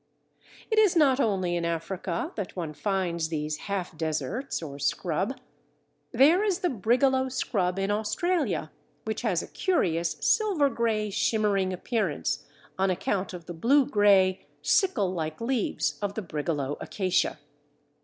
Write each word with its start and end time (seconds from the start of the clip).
It 0.71 0.79
is 0.79 0.95
not 0.95 1.19
only 1.19 1.55
in 1.55 1.63
Africa 1.63 2.31
that 2.35 2.55
one 2.55 2.73
finds 2.73 3.29
these 3.29 3.57
half 3.69 3.95
deserts 3.95 4.59
or 4.63 4.79
scrub. 4.79 5.39
There 6.11 6.43
is 6.43 6.61
the 6.61 6.71
Brigalow 6.71 7.29
Scrub 7.31 7.77
in 7.77 7.91
Australia, 7.91 8.71
which 9.05 9.21
has 9.21 9.43
a 9.43 9.47
curious 9.47 10.17
silver 10.19 10.71
grey 10.71 11.11
shimmering 11.11 11.71
appearance 11.71 12.47
on 12.79 12.89
account 12.89 13.31
of 13.31 13.45
the 13.45 13.53
blue 13.53 13.85
grey 13.85 14.47
sickle 14.63 15.13
like 15.13 15.39
leaves 15.39 15.99
of 16.01 16.15
the 16.15 16.23
Brigalow 16.23 16.77
Acacia. 16.81 17.37